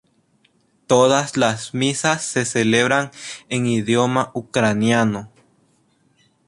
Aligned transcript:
Todas 0.87 1.37
las 1.37 1.75
misas 1.75 2.25
se 2.25 2.43
celebran 2.45 3.11
en 3.49 3.67
idioma 3.67 4.31
ucraniano. 4.33 5.31